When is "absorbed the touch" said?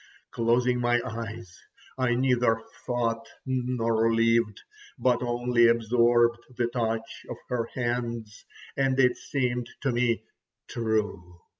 5.67-7.23